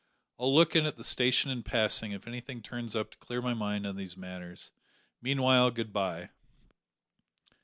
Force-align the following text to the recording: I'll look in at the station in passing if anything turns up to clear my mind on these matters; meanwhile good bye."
I'll 0.39 0.51
look 0.51 0.75
in 0.75 0.87
at 0.87 0.97
the 0.97 1.03
station 1.03 1.51
in 1.51 1.61
passing 1.61 2.11
if 2.11 2.25
anything 2.25 2.63
turns 2.63 2.95
up 2.95 3.11
to 3.11 3.17
clear 3.19 3.39
my 3.39 3.53
mind 3.53 3.85
on 3.85 3.97
these 3.97 4.17
matters; 4.17 4.71
meanwhile 5.21 5.69
good 5.69 5.93
bye." 5.93 6.31